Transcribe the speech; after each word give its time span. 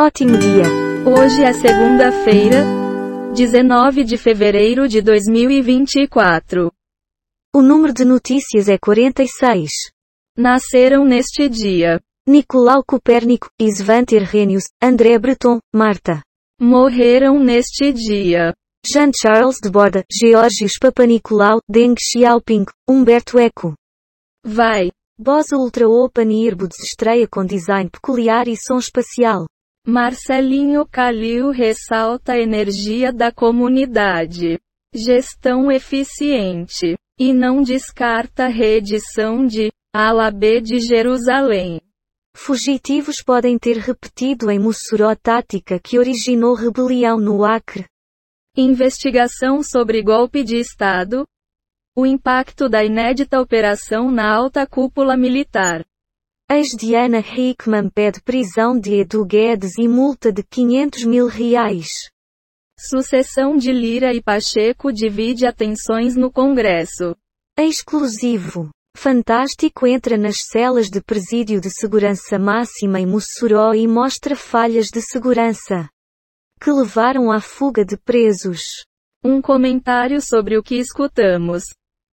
Ótimo 0.00 0.36
dia! 0.36 0.64
Hoje 1.06 1.44
é 1.44 1.52
segunda-feira, 1.52 2.64
19 3.32 4.02
de 4.02 4.16
fevereiro 4.16 4.88
de 4.88 5.00
2024. 5.00 6.72
O 7.54 7.62
número 7.62 7.94
de 7.94 8.04
notícias 8.04 8.68
é 8.68 8.76
46. 8.76 9.70
Nasceram 10.36 11.04
neste 11.04 11.48
dia. 11.48 12.00
Nicolau 12.26 12.82
Copérnico, 12.84 13.48
Isvante 13.56 14.16
Arrhenius, 14.18 14.64
André 14.82 15.16
Breton, 15.16 15.60
Marta. 15.72 16.20
Morreram 16.60 17.38
neste 17.38 17.92
dia. 17.92 18.52
Jean-Charles 18.84 19.58
de 19.62 19.70
Borda, 19.70 20.02
Geórgios 20.12 20.72
Papanicolau, 20.80 21.60
Deng 21.70 21.94
Xiaoping, 21.96 22.64
Humberto 22.90 23.38
Eco. 23.38 23.74
Vai. 24.44 24.90
Bose 25.16 25.54
Ultra 25.54 25.88
Open 25.88 26.44
Earbuds 26.44 26.80
estreia 26.82 27.28
com 27.28 27.46
design 27.46 27.88
peculiar 27.88 28.48
e 28.48 28.56
som 28.56 28.78
espacial. 28.78 29.46
Marcelinho 29.86 30.86
Calil 30.86 31.50
ressalta 31.50 32.32
a 32.32 32.38
energia 32.38 33.12
da 33.12 33.30
comunidade. 33.30 34.58
Gestão 34.94 35.70
eficiente. 35.70 36.96
E 37.18 37.34
não 37.34 37.62
descarta 37.62 38.48
reedição 38.48 39.46
de 39.46 39.70
Ala 39.94 40.30
B 40.30 40.62
de 40.62 40.80
Jerusalém. 40.80 41.82
Fugitivos 42.34 43.20
podem 43.20 43.58
ter 43.58 43.76
repetido 43.76 44.50
em 44.50 44.58
Mossoró 44.58 45.14
tática 45.14 45.78
que 45.78 45.98
originou 45.98 46.54
rebelião 46.54 47.20
no 47.20 47.44
Acre. 47.44 47.84
Investigação 48.56 49.62
sobre 49.62 50.02
golpe 50.02 50.42
de 50.42 50.56
Estado. 50.56 51.26
O 51.94 52.06
impacto 52.06 52.70
da 52.70 52.82
inédita 52.82 53.38
operação 53.38 54.10
na 54.10 54.34
alta 54.34 54.66
cúpula 54.66 55.14
militar. 55.14 55.84
Ex-Diana 56.50 57.20
Hickman 57.20 57.88
pede 57.88 58.22
prisão 58.22 58.78
de 58.78 59.00
Edu 59.00 59.24
Guedes 59.24 59.78
e 59.78 59.88
multa 59.88 60.30
de 60.30 60.42
500 60.42 61.04
mil 61.04 61.26
reais. 61.26 61.88
Sucessão 62.78 63.56
de 63.56 63.72
Lira 63.72 64.12
e 64.12 64.22
Pacheco 64.22 64.92
divide 64.92 65.46
atenções 65.46 66.14
no 66.14 66.30
Congresso. 66.30 67.16
Exclusivo. 67.58 68.68
Fantástico 68.96 69.86
entra 69.86 70.18
nas 70.18 70.44
celas 70.44 70.88
de 70.90 71.00
presídio 71.00 71.60
de 71.60 71.70
segurança 71.70 72.38
máxima 72.38 73.00
em 73.00 73.06
Mossoró 73.06 73.72
e 73.74 73.88
mostra 73.88 74.36
falhas 74.36 74.88
de 74.88 75.00
segurança 75.00 75.88
que 76.60 76.70
levaram 76.70 77.30
à 77.30 77.40
fuga 77.40 77.84
de 77.84 77.96
presos. 77.96 78.84
Um 79.22 79.42
comentário 79.42 80.20
sobre 80.20 80.56
o 80.56 80.62
que 80.62 80.76
escutamos. 80.76 81.64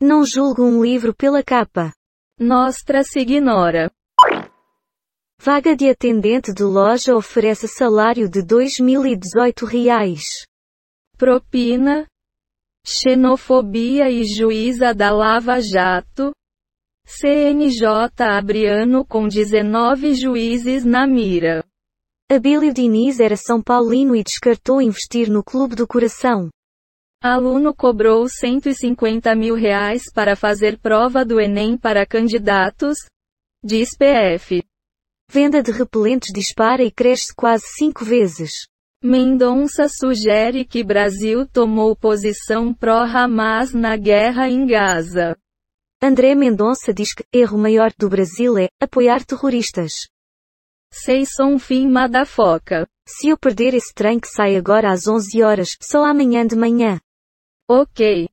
Não 0.02 0.24
julgo 0.24 0.64
um 0.64 0.84
livro 0.84 1.14
pela 1.14 1.44
capa. 1.44 1.92
Nostra 2.40 3.04
se 3.04 3.20
ignora. 3.20 3.92
Vaga 5.40 5.76
de 5.76 5.90
atendente 5.90 6.54
de 6.54 6.64
loja 6.64 7.16
oferece 7.16 7.68
salário 7.68 8.30
de 8.30 8.42
2.018 8.42 9.66
reais. 9.66 10.46
Propina. 11.18 12.06
Xenofobia 12.86 14.10
e 14.10 14.24
juíza 14.26 14.94
da 14.94 15.12
Lava 15.12 15.62
Jato. 15.62 16.32
CNJ 17.06 17.86
abre 18.20 18.66
ano 18.66 19.06
com 19.06 19.28
19 19.28 20.16
juízes 20.16 20.84
na 20.84 21.08
mira. 21.08 21.64
Abílio 22.30 22.74
Diniz 22.74 23.22
era 23.22 23.38
São 23.38 23.62
Paulino 23.62 24.16
e 24.16 24.24
descartou 24.24 24.82
investir 24.82 25.30
no 25.30 25.44
Clube 25.44 25.76
do 25.76 25.88
Coração. 25.88 26.50
Aluno 27.24 27.74
cobrou 27.74 28.28
150 28.28 29.34
mil 29.36 29.56
reais 29.56 30.04
para 30.14 30.36
fazer 30.36 30.78
prova 30.78 31.24
do 31.24 31.40
Enem 31.40 31.78
para 31.78 32.06
candidatos, 32.06 32.98
diz 33.64 33.96
PF. 33.98 34.62
Venda 35.30 35.62
de 35.62 35.72
repelentes 35.72 36.32
dispara 36.34 36.84
e 36.84 36.90
cresce 36.90 37.34
quase 37.36 37.66
cinco 37.78 38.06
vezes. 38.06 38.68
Mendonça 39.04 39.88
sugere 39.88 40.66
que 40.66 40.84
Brasil 40.84 41.46
tomou 41.46 41.96
posição 41.96 42.74
pró-Hamas 42.74 43.74
na 43.74 43.98
guerra 43.98 44.50
em 44.50 44.66
Gaza. 44.66 45.38
André 46.02 46.34
Mendonça 46.34 46.94
diz 46.94 47.14
que 47.14 47.24
erro 47.34 47.58
maior 47.58 47.92
do 47.98 48.08
Brasil 48.08 48.58
é 48.58 48.70
apoiar 48.82 49.26
terroristas. 49.26 50.08
Seison 50.92 51.60
fim 51.60 51.88
madafoca. 51.88 52.88
Se 53.08 53.30
eu 53.30 53.38
perder 53.38 53.74
esse 53.74 53.94
trem 53.94 54.20
que 54.20 54.28
sai 54.28 54.56
agora 54.56 54.92
às 54.92 55.08
11 55.08 55.44
horas, 55.44 55.78
só 55.82 56.06
amanhã 56.06 56.46
de 56.46 56.56
manhã. 56.56 57.00
Ok. 57.70 58.30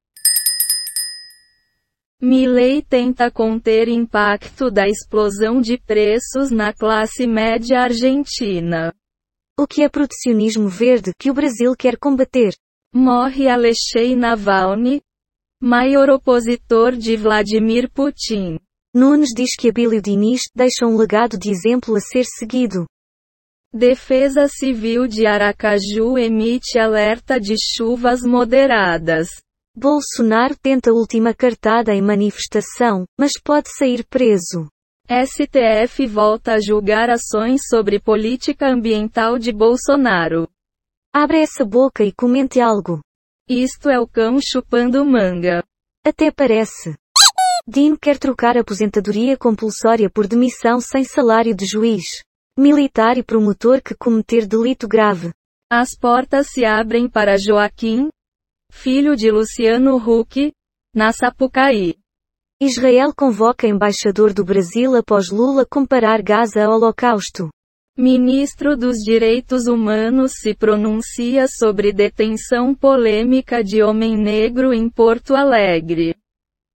Milley 2.25 2.81
tenta 2.81 3.31
conter 3.31 3.87
impacto 3.87 4.71
da 4.71 4.89
explosão 4.89 5.61
de 5.61 5.77
preços 5.77 6.51
na 6.51 6.73
classe 6.73 7.27
média 7.27 7.81
argentina. 7.81 8.95
O 9.61 9.67
que 9.67 9.83
é 9.83 9.91
protecionismo 9.91 10.67
verde 10.67 11.13
que 11.19 11.31
o 11.31 11.35
Brasil 11.35 11.77
quer 11.77 11.99
combater? 11.99 12.55
Morre 12.95 13.47
Alexei 13.47 14.17
Navalny, 14.17 15.03
maior 15.61 16.09
opositor 16.09 16.97
de 16.97 17.15
Vladimir 17.15 17.91
Putin. 17.91 18.59
Nunes 18.95 19.29
diz 19.37 19.55
que 19.55 19.69
Abílio 19.69 20.01
Diniz 20.01 20.45
deixa 20.57 20.87
um 20.87 20.97
legado 20.97 21.37
de 21.37 21.51
exemplo 21.51 21.95
a 21.95 22.01
ser 22.01 22.25
seguido. 22.25 22.87
Defesa 23.71 24.49
Civil 24.49 25.07
de 25.07 25.27
Aracaju 25.27 26.17
emite 26.17 26.79
alerta 26.79 27.39
de 27.39 27.55
chuvas 27.59 28.23
moderadas. 28.23 29.44
Bolsonaro 29.77 30.57
tenta 30.57 30.93
última 30.93 31.35
cartada 31.35 31.93
em 31.93 32.01
manifestação, 32.01 33.05
mas 33.19 33.33
pode 33.43 33.69
sair 33.77 34.05
preso. 34.05 34.69
STF 35.09 36.07
volta 36.07 36.55
a 36.55 36.61
julgar 36.61 37.11
ações 37.11 37.63
sobre 37.69 37.99
política 37.99 38.69
ambiental 38.69 39.37
de 39.37 39.53
Bolsonaro. 39.53 40.49
Abre 41.13 41.43
essa 41.43 41.65
boca 41.65 42.05
e 42.05 42.13
comente 42.13 42.61
algo. 42.61 43.01
Isto 43.49 43.91
é 43.91 43.99
o 43.99 44.07
cão 44.07 44.39
chupando 44.41 45.05
manga. 45.05 45.63
Até 46.07 46.31
parece. 46.31 46.95
Dino 47.67 47.99
quer 47.99 48.17
trocar 48.17 48.57
aposentadoria 48.57 49.37
compulsória 49.37 50.09
por 50.09 50.29
demissão 50.29 50.81
sem 50.81 51.03
salário 51.03 51.55
de 51.55 51.67
juiz. 51.67 52.23
Militar 52.57 53.19
e 53.19 53.25
promotor 53.25 53.83
que 53.83 53.95
cometer 53.95 54.47
delito 54.47 54.87
grave. 54.87 55.33
As 55.71 55.97
portas 55.97 56.47
se 56.51 56.65
abrem 56.65 57.09
para 57.09 57.37
Joaquim, 57.37 58.09
filho 58.75 59.17
de 59.17 59.31
Luciano 59.31 59.97
Huck, 59.97 60.53
na 60.95 61.13
Sapucaí. 61.13 61.95
Israel 62.61 63.15
convoca 63.17 63.67
embaixador 63.67 64.35
do 64.35 64.45
Brasil 64.45 64.95
após 64.95 65.31
Lula 65.31 65.65
comparar 65.65 66.21
Gaza 66.21 66.65
ao 66.65 66.75
Holocausto. 66.75 67.49
Ministro 67.97 68.77
dos 68.77 68.99
Direitos 68.99 69.69
Humanos 69.69 70.33
se 70.35 70.55
pronuncia 70.55 71.47
sobre 71.49 71.93
detenção 71.93 72.75
polêmica 72.75 73.63
de 73.63 73.83
homem 73.83 74.19
negro 74.19 74.75
em 74.75 74.91
Porto 74.91 75.35
Alegre. 75.35 76.15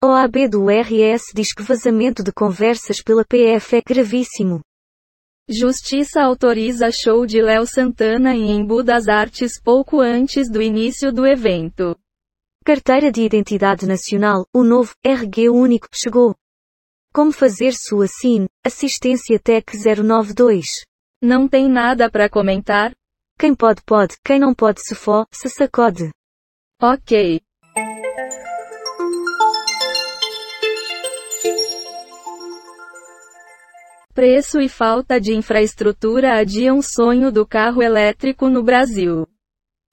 OAB 0.04 0.50
do 0.50 0.66
RS 0.68 1.32
diz 1.34 1.54
que 1.54 1.64
vazamento 1.64 2.22
de 2.22 2.32
conversas 2.32 3.02
pela 3.02 3.24
PF 3.26 3.78
é 3.78 3.82
gravíssimo. 3.82 4.60
Justiça 5.48 6.24
autoriza 6.24 6.92
show 6.92 7.24
de 7.24 7.40
Léo 7.40 7.68
Santana 7.68 8.34
em 8.34 8.50
Embu 8.50 8.82
das 8.82 9.08
Artes 9.08 9.62
pouco 9.62 10.02
antes 10.02 10.50
do 10.50 10.60
início 10.60 11.14
do 11.14 11.24
evento. 11.24 11.96
Carteira 12.66 13.12
de 13.12 13.22
Identidade 13.22 13.86
Nacional, 13.86 14.48
o 14.52 14.64
novo 14.64 14.96
RG 15.06 15.50
único, 15.50 15.88
chegou. 15.94 16.36
Como 17.14 17.32
fazer 17.32 17.74
sua 17.74 18.08
SIN, 18.08 18.48
Assistência 18.66 19.40
Tech 19.40 19.66
092. 19.78 20.84
Não 21.22 21.48
tem 21.48 21.70
nada 21.70 22.10
para 22.10 22.28
comentar? 22.28 22.92
Quem 23.38 23.54
pode 23.54 23.84
pode, 23.84 24.16
quem 24.26 24.40
não 24.40 24.52
pode 24.52 24.82
se 24.82 24.96
for, 24.96 25.28
se 25.32 25.48
sacode. 25.48 26.10
Ok. 26.82 27.40
Preço 34.16 34.62
e 34.62 34.70
falta 34.70 35.20
de 35.20 35.36
infraestrutura 35.36 36.40
adiam 36.40 36.81
sonho 36.81 37.30
do 37.30 37.46
carro 37.46 37.84
elétrico 37.84 38.48
no 38.48 38.64
Brasil. 38.64 39.28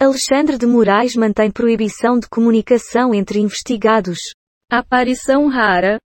Alexandre 0.01 0.57
de 0.57 0.65
Moraes 0.65 1.17
mantém 1.17 1.51
proibição 1.51 2.21
de 2.21 2.29
comunicação 2.29 3.13
entre 3.13 3.41
investigados. 3.41 4.33
Aparição 4.71 5.49
rara. 5.49 5.99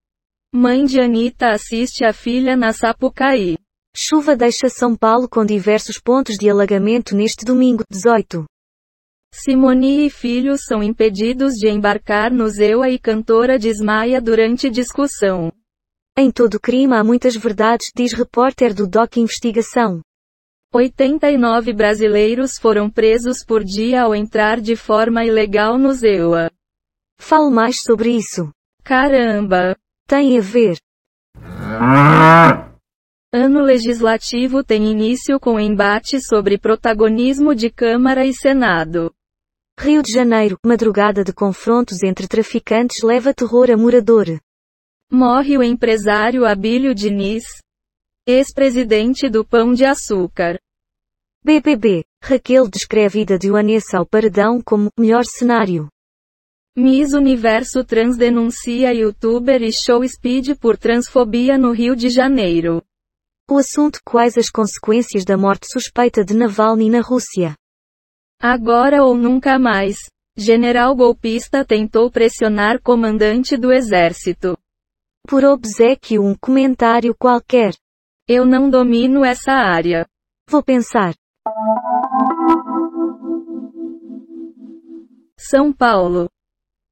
Mãe 0.52 0.84
de 0.84 1.00
Anitta 1.00 1.52
assiste 1.52 2.04
a 2.04 2.12
filha 2.12 2.58
na 2.58 2.74
Sapucaí. 2.74 3.56
Chuva 3.96 4.36
deixa 4.36 4.68
São 4.68 4.96
Paulo 4.96 5.30
com 5.30 5.46
diversos 5.46 6.00
pontos 6.00 6.40
de 6.40 6.50
alagamento 6.50 7.16
neste 7.16 7.46
domingo, 7.46 7.84
18. 7.88 8.46
Simone 9.32 10.08
e 10.08 10.10
filhos 10.10 10.62
são 10.66 10.82
impedidos 10.82 11.54
de 11.54 11.70
embarcar 11.70 12.34
no 12.34 12.50
Zewa 12.50 12.90
e 12.90 12.98
cantora 12.98 13.60
desmaia 13.60 14.20
durante 14.20 14.72
discussão. 14.72 15.52
Em 16.20 16.32
todo 16.32 16.60
crime 16.60 16.96
há 16.96 17.04
muitas 17.04 17.36
verdades, 17.36 17.92
diz 17.96 18.12
repórter 18.12 18.74
do 18.74 18.88
DOC 18.88 19.18
Investigação. 19.18 20.02
89 20.74 21.72
brasileiros 21.74 22.58
foram 22.58 22.90
presos 22.90 23.46
por 23.46 23.64
dia 23.64 24.02
ao 24.02 24.16
entrar 24.16 24.60
de 24.60 24.76
forma 24.76 25.24
ilegal 25.24 25.78
no 25.78 25.94
Zewa. 25.94 26.50
Fale 27.20 27.52
mais 27.52 27.84
sobre 27.84 28.10
isso. 28.10 28.52
Caramba! 28.84 29.78
Tem 30.08 30.40
a 30.40 30.42
ver. 30.42 30.80
Ano 33.32 33.62
legislativo 33.62 34.64
tem 34.64 34.92
início 34.92 35.40
com 35.40 35.60
embate 35.60 36.20
sobre 36.20 36.58
protagonismo 36.58 37.54
de 37.54 37.70
Câmara 37.70 38.26
e 38.26 38.34
Senado. 38.34 39.14
Rio 39.80 40.02
de 40.02 40.12
Janeiro, 40.12 40.58
madrugada 40.66 41.24
de 41.24 41.32
confrontos 41.32 42.02
entre 42.02 42.28
traficantes 42.28 43.04
leva 43.04 43.36
terror 43.36 43.70
a 43.70 43.78
morador. 43.78 44.26
Morre 45.10 45.58
o 45.58 45.64
empresário 45.64 46.46
Abílio 46.46 46.94
Diniz, 46.94 47.46
ex-presidente 48.28 49.30
do 49.30 49.46
Pão 49.46 49.72
de 49.72 49.86
Açúcar. 49.86 50.60
BBB. 51.42 52.04
Raquel 52.22 52.68
descreve 52.68 53.22
ida 53.22 53.40
de 53.40 53.50
Vanessa 53.50 54.00
ao 54.00 54.06
paredão 54.06 54.62
como 54.62 54.90
melhor 55.00 55.24
cenário. 55.24 55.88
Miss 56.76 57.14
Universo 57.14 57.86
Trans 57.86 58.18
denuncia 58.18 58.94
youtuber 58.94 59.64
e 59.64 59.72
show 59.72 60.06
speed 60.06 60.58
por 60.60 60.76
transfobia 60.76 61.58
no 61.58 61.72
Rio 61.72 61.96
de 61.96 62.10
Janeiro. 62.10 62.84
O 63.50 63.58
assunto 63.58 64.02
quais 64.04 64.38
as 64.38 64.50
consequências 64.50 65.24
da 65.24 65.38
morte 65.38 65.72
suspeita 65.72 66.22
de 66.22 66.34
Navalny 66.34 66.90
na 66.90 67.00
Rússia. 67.00 67.56
Agora 68.42 69.02
ou 69.06 69.16
nunca 69.16 69.58
mais. 69.58 70.00
General 70.36 70.94
golpista 70.94 71.64
tentou 71.64 72.12
pressionar 72.12 72.82
comandante 72.82 73.56
do 73.56 73.72
exército. 73.72 74.58
Por 75.28 75.44
obsequio 75.44 76.24
um 76.24 76.34
comentário 76.34 77.14
qualquer. 77.14 77.74
Eu 78.26 78.46
não 78.46 78.70
domino 78.70 79.26
essa 79.26 79.52
área. 79.52 80.08
Vou 80.50 80.64
pensar. 80.64 81.14
São 85.38 85.74
Paulo. 85.74 86.30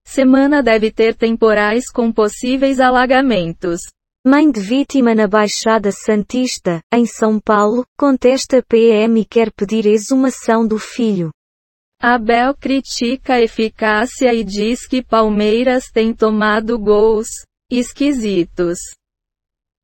Semana 0.06 0.62
deve 0.62 0.92
ter 0.92 1.16
temporais 1.16 1.90
com 1.90 2.12
possíveis 2.12 2.82
alagamentos. 2.82 3.80
Mãe 4.28 4.52
de 4.52 4.60
vítima 4.60 5.16
na 5.16 5.30
Baixada 5.30 5.90
Santista, 5.94 6.82
em 6.94 7.06
São 7.06 7.40
Paulo, 7.40 7.86
contesta 7.98 8.62
PM 8.62 9.22
e 9.22 9.24
quer 9.24 9.50
pedir 9.50 9.86
exumação 9.86 10.68
do 10.68 10.78
filho. 10.78 11.32
Abel 12.02 12.54
critica 12.54 13.36
a 13.36 13.42
eficácia 13.42 14.34
e 14.34 14.44
diz 14.44 14.86
que 14.86 15.02
Palmeiras 15.02 15.86
tem 15.90 16.14
tomado 16.14 16.78
gols 16.78 17.30
esquisitos. 17.72 18.78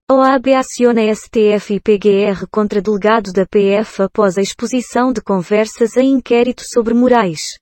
OAB 0.09 0.53
aciona 0.55 1.01
STF 1.15 1.75
e 1.75 1.79
PGR 1.79 2.45
contra 2.51 2.81
delegado 2.81 3.31
da 3.31 3.45
PF 3.45 4.03
após 4.03 4.37
a 4.37 4.41
exposição 4.41 5.11
de 5.11 5.21
conversas 5.21 5.95
em 5.97 6.11
inquérito 6.11 6.63
sobre 6.65 6.93
Moraes. 6.93 7.57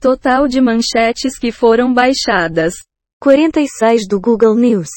Total 0.00 0.46
de 0.46 0.60
manchetes 0.60 1.38
que 1.38 1.50
foram 1.50 1.94
baixadas: 1.94 2.74
46 3.20 4.06
do 4.06 4.20
Google 4.20 4.54
News, 4.54 4.90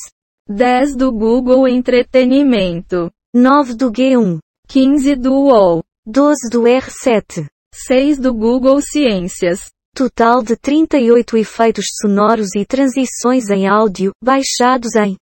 10 0.50 0.96
do 0.96 1.12
Google 1.12 1.68
Entretenimento, 1.68 3.12
9 3.34 3.74
do 3.76 3.92
G1, 3.92 4.40
15 4.68 5.16
do 5.16 5.34
UOL, 5.34 5.84
12 6.06 6.50
do 6.50 6.64
R7, 6.64 7.48
6 7.74 8.20
do 8.20 8.34
Google 8.34 8.82
Ciências. 8.82 9.70
Total 9.96 10.42
de 10.42 10.56
38 10.56 11.38
efeitos 11.38 11.86
sonoros 12.00 12.56
e 12.56 12.66
transições 12.66 13.50
em 13.50 13.68
áudio, 13.68 14.12
baixados 14.24 14.96
em 14.96 15.18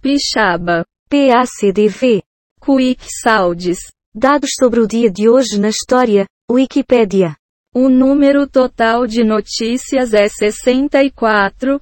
Pixaba, 0.00 0.84
PACDV. 1.08 2.22
Quick 2.60 3.06
Sounds. 3.22 3.78
Dados 4.14 4.50
sobre 4.58 4.80
o 4.80 4.86
dia 4.86 5.10
de 5.10 5.28
hoje 5.28 5.58
na 5.58 5.68
história, 5.68 6.26
Wikipédia. 6.50 7.36
O 7.74 7.88
número 7.88 8.46
total 8.46 9.06
de 9.06 9.24
notícias 9.24 10.14
é 10.14 10.28
64. 10.28 11.80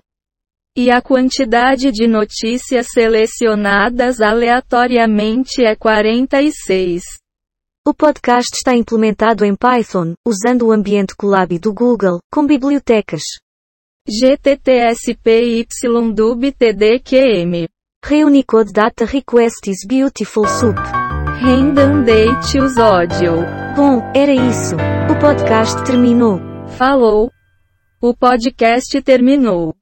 E 0.77 0.91
a 0.91 1.03
quantidade 1.03 1.93
de 1.93 2.07
notícias 2.07 2.87
selecionadas 2.93 4.21
aleatoriamente 4.21 5.63
é 5.63 5.77
46. 5.77 7.03
O 7.85 7.93
podcast 7.93 8.55
está 8.55 8.77
implementado 8.77 9.45
em 9.45 9.57
Python, 9.57 10.15
usando 10.25 10.69
o 10.69 10.71
ambiente 10.71 11.17
Colab 11.17 11.59
do 11.59 11.75
Google, 11.75 12.21
com 12.33 12.47
bibliotecas 12.47 13.23
GTTSPYDUB 14.09 14.95
Reunicode 18.05 18.73
Data 18.73 19.05
Request 19.05 19.69
is 19.69 19.79
Beautiful 19.85 20.47
Soup. 20.47 20.79
Redundante 21.41 22.61
os 22.61 22.79
ódio. 22.79 23.33
Bom, 23.75 24.13
era 24.15 24.33
isso. 24.33 24.77
O 25.11 25.19
podcast 25.19 25.83
terminou. 25.85 26.39
Falou. 26.79 27.33
O 28.01 28.15
podcast 28.15 29.03
terminou. 29.03 29.75